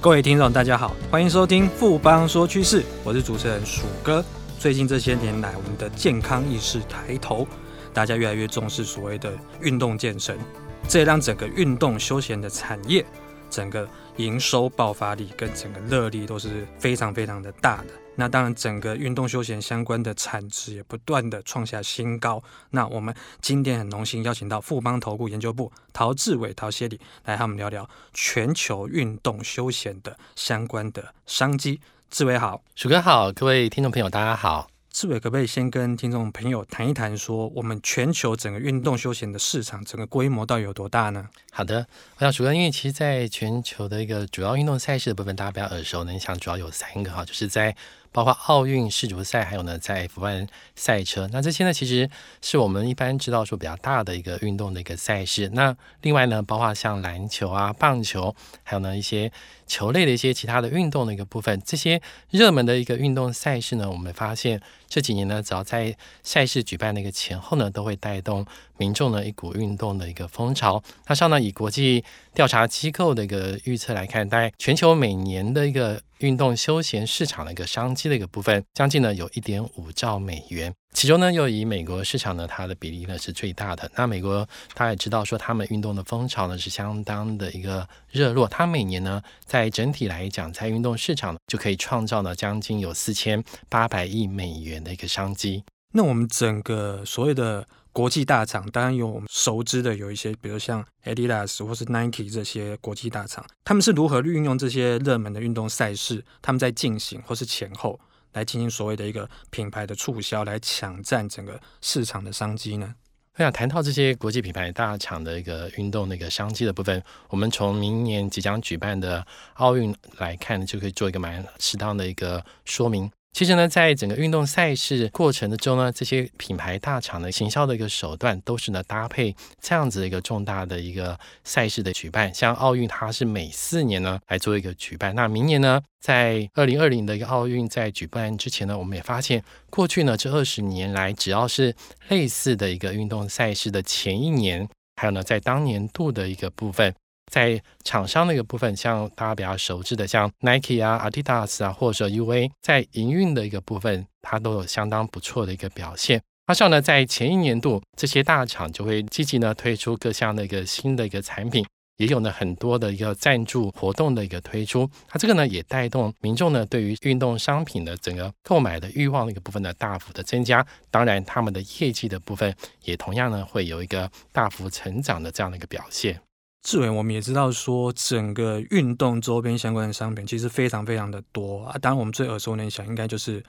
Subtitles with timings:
[0.00, 4.24] 各位听众，大家好，欢迎收听富邦说趋势，我是主持人鼠哥。
[4.56, 7.44] 最近这些年来，我们的健康意识抬头，
[7.92, 10.38] 大家越来越重视所谓的运动健身，
[10.86, 13.04] 这也让整个运动休闲的产业，
[13.50, 13.88] 整个
[14.18, 17.86] 营收爆发力跟整个热力都是非常非常的大的。
[18.20, 22.42] 那当然，整个运动休闲相关的产值也不断的创下新高。
[22.70, 31.80] 那我们今天很荣幸邀请到富邦投顾研究部陶志伟陶协理来和我们聊聊全球运动休闲的相关的商机。
[32.10, 34.68] 志伟好，鼠哥好，各位听众朋友大家好。
[34.90, 41.28] 志伟可不可以先跟听众朋友谈一谈，说我们全球整个运动休闲的市场，整个规模到底有多大呢？
[41.52, 47.76] 好的，我想鼠哥，因为其实在全球的一个主要运动赛事的部分，大家比较耳熟能详，主要有三个哈，就是在。
[48.12, 52.08] 包括奥运、世足赛，还有呢，在 F1 赛车，那这些呢，其实
[52.42, 55.50] 是我们一般知道说比较大的一个运动的一个赛事。
[55.52, 59.30] 那另外呢，包括像篮球啊、棒球，还有呢一些
[59.66, 62.00] 球类的一些其他的运动的一个部分，这些
[62.30, 68.44] 热门的一个运动赛事呢，我们发现这几年呢，只要在赛事举办的一个前后呢，都会带动
[68.76, 70.82] 民众的一股运动的一个风潮。
[71.06, 80.72] 那上呢，以国际调查机构的一个预测来看，大概全球每年的一个运动休闲市场的一个商机的一个部分，将近呢有一点五兆美元。
[80.94, 83.88] 其中呢，又以美国市场呢，它的比例呢是最大的。
[83.94, 84.44] 那美国
[84.74, 88.48] 大家也知道说，他们运动的风潮呢是相当的一个热络。
[88.48, 95.62] 它每年呢，在整体来讲，在运动市场就可以创造呢将近有四千八百亿美元的一个商机。
[95.92, 97.66] 那我们整个所谓的
[97.98, 107.98] 国际大厂，当然有我们熟知的有一些，比如像 Adidas 或是 Nike 这些国际大厂，他们是如何运用这些热门的运动赛事，他们在进行或是前后。
[108.34, 112.94] 来进行所谓的一个品牌的促销，来抢占整个市场的商机呢？
[113.34, 123.10] 我想谈到这些国际品牌大厂的一个运动那个商机的部分，我们从明年即将举办的奥运来看，就可以做一个蛮适当的一个说明。
[123.32, 132.34] 其实呢，在整个运动赛事过程的中呢，这些品牌大厂的行销的一个手段，都是呢搭配这样子的一个重大的一个赛事的举办。
[132.34, 135.14] 像奥运，它是每四年呢来做一个举办。
[135.14, 141.72] 那明年呢，在二零二零的一个奥运在举办之前呢，我们也发现，过去呢这二十年来，只要是
[142.08, 146.92] 类似的一个运动赛事的前一年，还有呢在当年度的一个部分。
[147.28, 156.20] 在厂商那个部分，像大家比较熟知的，像 Nike 啊、Adidas 啊，或者说 UA，在营运的一个部分，它都有相当不错的一个表现。
[156.46, 161.62] 加上呢，在前一年度，这些大厂就会积极呢推出各项的一个新的一个产品，
[161.98, 164.88] 也有呢很多的一个赞助活动的一个推出。
[165.06, 170.66] 它这个呢也带动民众呢对于运动商品的整个购买的欲望的一个部分呢大幅的增加。
[170.90, 176.18] 当然，他们的业绩的部分也同样呢会有一个大幅成长的这样的一个表现。
[176.62, 181.78] 志伟，我们也知道说，整个运动周边相关的商品其实非常非常的多啊。
[181.78, 183.40] 当然，我们最耳熟能详应该就是，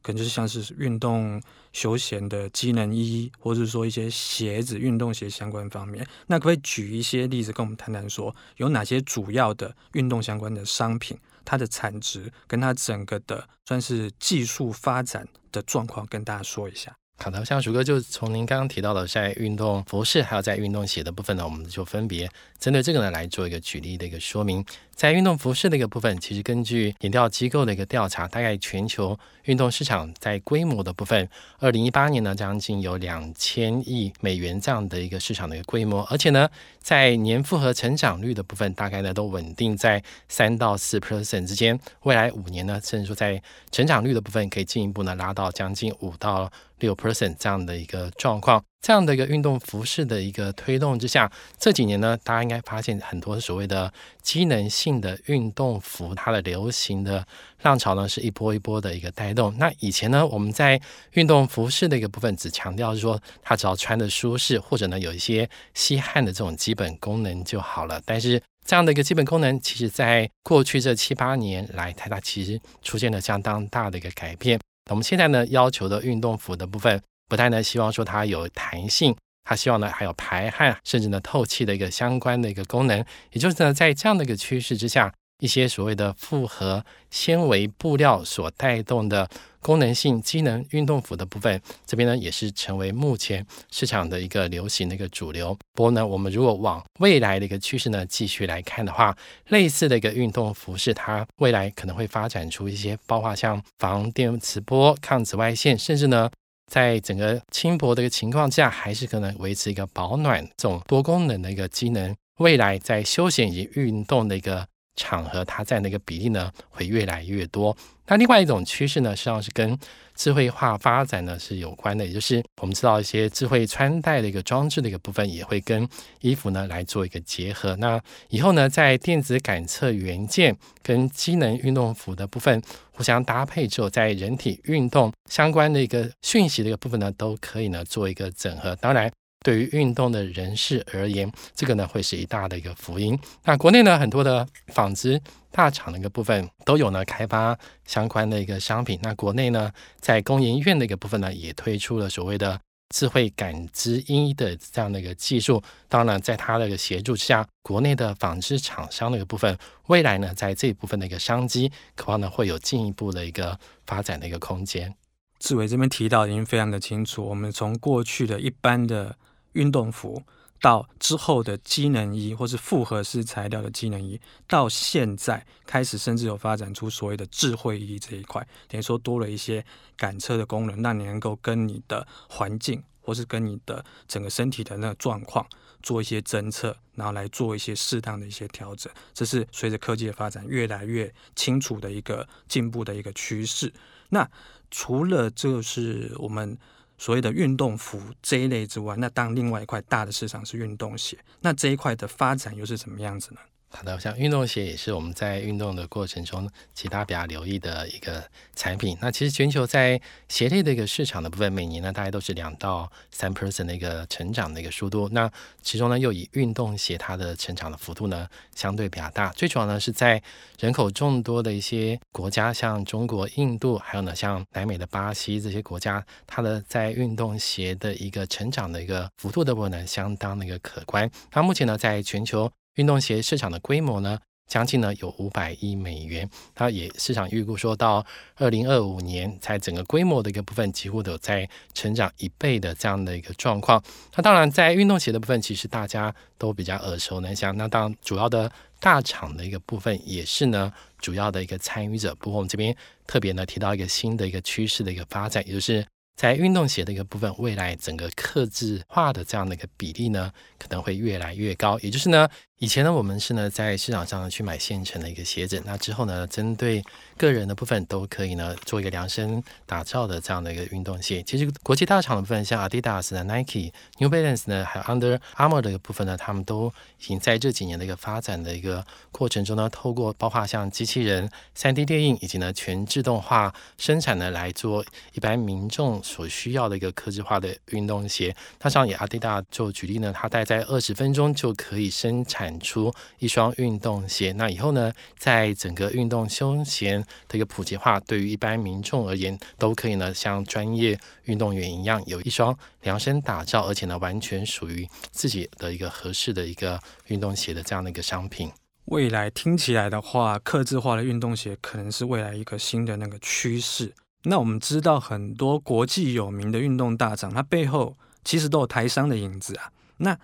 [0.00, 1.42] 可能就是像是运动
[1.72, 6.06] 休闲的机能衣，或者是说一些鞋子、运动鞋相关方面。
[6.28, 16.94] 那可不可以举一些例子跟我们谈谈，说有哪些主要的运动相关的商品，它的产值跟它整个的算是技术发展的状况，跟大家说一下。
[17.20, 22.30] 好的，像鼠哥就从您刚刚提到的在运动服饰，还有在运动鞋的部分呢，我们就分别
[22.60, 24.64] 针对这个呢来做一个举例的一个说明。
[24.94, 36.48] 在运动服饰的一个部分，其实根据研调机构的一个调查，大概全球运动市场在规模的部分，二零一八年呢将近有两千亿美元这样的一个市场的一个规模，而且呢
[36.80, 41.78] 在年复合成长率的部分，大概呢都稳定在三到四 percent 之间。
[42.04, 43.40] 未来五年呢，甚至说在
[43.72, 46.50] 成长率的部分可以进一步呢拉到将近五到
[46.80, 57.26] 六 percent 这样的一个状况，这样的一个运动服饰的一个推动之下，这几年呢，大家应该发现很多所谓的机能性的运动服，它的流行的
[57.62, 59.54] 浪潮呢，是一波一波的一个带动。
[59.58, 60.80] 那以前呢，我们在
[61.12, 68.00] 运动服饰的一个部分，只强调说它只要穿的舒适，或者呢有一些吸汗的这种基本功能就好了。
[68.04, 74.60] 但是这样的一个基本功能，其实在过去这七八年来，它它其实出现了相当大的一个改变。
[74.88, 83.04] 我们现在呢，要求的运动服的部分，不但呢希望说它有弹性，它希望呢还有排汗，甚至呢透气的一个相关的一个功能。
[83.32, 89.28] 也就是呢，在这样的一个趋势之下，一些所谓的复合纤维布料所带动的
[89.60, 95.56] 功能性机能运动服的部分，这边呢也是成为目前市场的一个流行的一个主流。
[95.74, 99.16] 不过呢，我们如果往未来的一个趋势呢继续来看的话，
[99.48, 106.30] 类似的一个运动服饰，它未来可能会发展出一些，包括像防电磁波、抗紫外线，甚至呢，
[106.70, 112.14] 在整个轻薄的一个情况下，还是可能维持一个保暖这种多功能的一个机能。
[112.38, 114.64] 未来在休闲以及运动的一个
[114.98, 117.74] 场合，它在那个比例呢会越来越多。
[118.06, 119.78] 那另外一种趋势呢，实际上是跟
[120.14, 125.86] 智慧化发展呢是有关的，也就是我们知道一些智慧穿戴的一个装置的一个部分，也会跟
[126.20, 127.76] 衣服呢来做一个结合。
[127.76, 132.60] 那以后呢，在电子感测元件跟机能运动服的部分
[132.90, 138.74] 互相搭配之后，在人体运动相关的一个讯息的一个部分呢，都可以呢做一个整合。
[138.76, 139.10] 当然。
[139.44, 143.18] 对于运动的人士而言，这个呢会是一大的一个福音。
[143.44, 145.20] 那国内呢很多的纺织
[145.52, 147.56] 大厂的一个部分都有呢开发
[147.86, 148.98] 相关的一个商品。
[149.02, 149.70] 那国内呢
[150.00, 155.62] 在工研院的一个部分呢也推出了所谓的智慧感知衣的这样的一个技术。
[155.88, 159.56] 当然，在它的一个协助之下，国内的纺织厂商的一个部分，
[159.86, 164.94] 未来呢在这一部分的一个商机，渴望呢会有进一步的一个发展的一个空间。
[165.38, 169.16] 志伟这边提到已经非常的清楚，我们从过去的一般的。
[169.52, 170.22] 运动服
[170.60, 179.64] 到之后的机能衣，或是复合式材料的机能衣，到现在开始甚至有发展出所谓的智慧衣这一块，等于说多了一些
[179.96, 185.46] 感测的功能，让你能够跟你的环境，或是跟你的整个身体的那个状况
[185.80, 188.92] 做一些侦测，然后来做一些适当的一些调整。
[189.14, 193.72] 这是随着科技的发展越来越清楚的一个进步的一个趋势。
[194.08, 194.28] 那
[194.72, 196.58] 除了就是我们。
[196.98, 203.40] 所谓的运动服这一类之外，那当另外一块大的市场是运动鞋，那这一块的发展又是怎么样子呢？
[203.70, 208.24] 好的，像运动鞋也是我们在运动的过程中，其他比较留意的一个
[208.56, 208.96] 产品。
[209.00, 215.08] 那其实全球在鞋类的一个市场的部分，每年呢大概都是两到三 percent 的一个成长的一个速度。
[215.12, 215.30] 那
[215.62, 219.28] 其中呢又以运动鞋它的成长的幅度呢相对比较大。
[219.30, 220.20] 最主要呢是在
[220.58, 231.08] 人口众多的一些国家，像中国、印度，还有呢像南美的巴西这些国家，它的在运动鞋的一个成长的一个幅度的部分呢相当的一个可观。
[231.32, 232.50] 那目前呢在全球。
[232.78, 234.16] 运动鞋市场的规模呢，
[234.46, 236.28] 将近呢有五百亿美元。
[236.54, 243.82] 它也市场预估说到二零二五年，在整个规模的一个部分，几乎都在成长一倍的这样的一个状况。
[244.14, 247.56] 那当然，在运动鞋的部分，其实大家都比较耳熟能详。
[247.56, 252.14] 那当，主要的大厂的一个部分，也是呢主要的一个参与者。
[252.14, 252.74] 不过，我们这边
[253.08, 255.84] 特别呢提到一个新的一个趋势的一个发展，也就是。
[256.18, 261.78] 在运动鞋的一个部分，未来整个客制化的这样的一个比例呢，可能会越来越高。
[261.78, 262.28] 也就是呢，
[262.58, 266.84] 以前呢，我们是呢在市场上呢去买现成的一个鞋子，那之后呢，针对
[267.16, 271.22] 个人的部分都可以呢做一个量身打造的这样的一个运动鞋。
[271.22, 276.66] 其实国际大厂的部分，像 Adidas 的 Nike、New Balance 呢，还有 Under Armour 的一个部分呢，他们都
[277.00, 286.02] 已经在这几年的一个发展的一个过程中呢，透过包括像机器人、3D 列印以及呢全自动化生产呢来做一般民众。
[286.02, 294.30] 所需要的一个科技化的运动鞋，那像以阿迪达做举例呢，它大概在二十分钟就可以生产出一双运动鞋。
[294.32, 308.50] 那以后呢，在整个运动休闲的一个普及化，对于一般民众而言，都可以呢像专业运动员一样，有一双量身打造，而且呢完全属于自己的一个合适的一个运动鞋的这样的一个商品。
[308.84, 313.92] 未来听起来的话，客制化的运动鞋可能是未来一个新的那个趋势。
[314.22, 319.70] 那我们知道很多国际有名的运动大厂，它背后其实都有台商的影子啊。
[319.98, 320.18] 那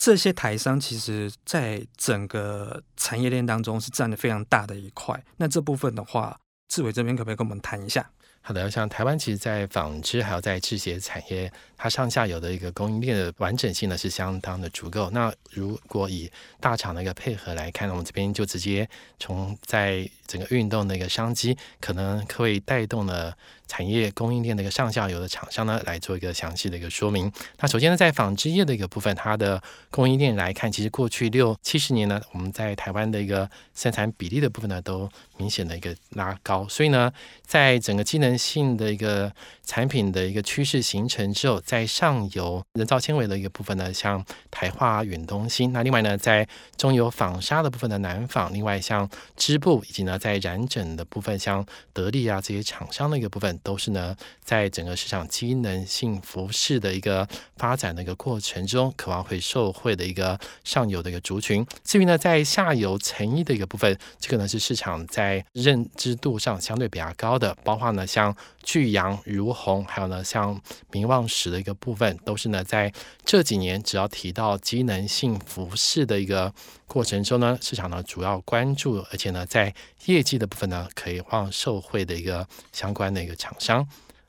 [0.00, 5.22] 这些台商其实在整个产业链当中是占的非常大的一块。
[5.36, 8.08] 那这部分的话，志伟这边可不可以跟我们谈一下？
[8.42, 15.10] 好的，像台湾其实，在纺织还有在制鞋产业，它上下游的一个供应链的完整性呢是相当的足够。
[15.10, 23.36] 那如果以大厂的一个配合来看，我们这边就直接从在整个运动的一个商机，可能可以带动了
[23.68, 27.30] 产业供应链的一个上下游的厂商呢，来做一个详细的一个说明。
[27.58, 36.59] 那首先呢，在纺织业的一个部分，它的供应链来看，其实过去六七十年呢，我们在台湾的一个生产比例的部分呢，都明显的一个拉高。
[36.68, 37.12] 所以呢，
[37.44, 39.32] 在整个机能性的一个
[39.64, 50.18] 产品的一个趋势形成之后，在上游人造纤维的一个部分呢，像台化、远东新；那另外呢，在中游纺纱的部分的南纺，另外像织布以及呢。
[50.20, 51.64] 在染整的部分，像
[51.94, 54.14] 得力啊这些厂商的一个部分，都是呢，
[54.44, 57.26] 在整个市场机能性服饰的一个
[57.56, 61.64] 发展的一个过程中，渴望会受惠的一个上游的一个族群。
[61.84, 70.58] 至于呢，在下游成衣的一个部分，这个呢是市场在认知度上相对比较高的，包括呢像聚阳、如虹，还有呢像
[70.90, 72.90] 明望石的一个部分，都是呢在
[73.26, 76.50] 这几年只要提到机能性服饰的一个
[76.86, 79.74] 过程中呢，市场呢主要关注，而且呢在
[80.06, 83.86] 业绩的部分呢，可以望受惠的一个相关的一个厂商。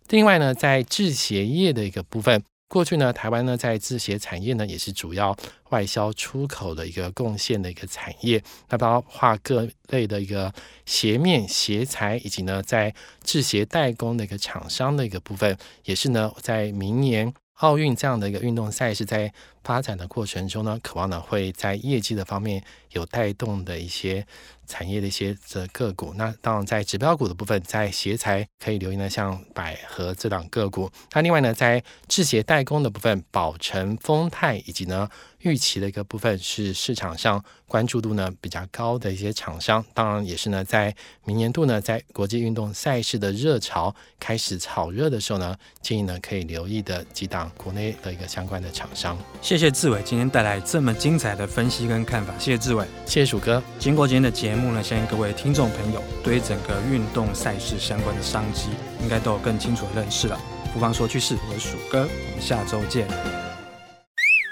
[0.10, 5.36] 另外呢，在制鞋业的一个部分，过去呢，台湾呢在制鞋产业呢也是主要
[5.72, 10.54] 外销出口的一个贡献的一个产业，那包括各类的一个
[10.86, 19.34] 鞋面、鞋材，以及呢在制鞋代工的一个厂商的一个部分，也是呢在明年奥运这样的一个运动赛事在
[19.64, 24.26] 发展的过程中呢，渴望呢会在业绩的方面有带动的一些。
[24.68, 30.90] 产业的一些的个股，那当然在指标股的部分，在鞋材可以留意呢，像百合这档个股。
[31.12, 39.84] 那另外呢，在制鞋代工的部分，宝成、丰泰以及呢玉期的一个部分，是市场上关注度呢比较高的一些厂商。
[39.94, 49.18] 当然也是呢，在明年度呢，在国际运动赛事的热潮开始炒热的时候呢，建议呢可以留意的几档国内的一个相关的厂商。
[49.52, 53.62] 谢谢志伟今天带来这么精彩的分析跟看法，谢谢志伟，谢谢鼠哥。
[53.78, 54.72] 经过今天的节目。
[54.72, 58.70] 呢，相信各位听众朋友对于整个运动赛事相关的商机，
[59.04, 60.40] 应该都有更清楚的认识了。
[60.74, 63.51] 不妨说趋势，我是鼠哥，我们下周见。